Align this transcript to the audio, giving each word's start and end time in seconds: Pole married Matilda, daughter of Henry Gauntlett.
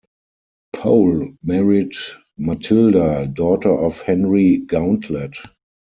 Pole 0.73 1.35
married 1.43 1.93
Matilda, 2.35 3.27
daughter 3.31 3.69
of 3.69 4.01
Henry 4.01 4.57
Gauntlett. 4.57 5.35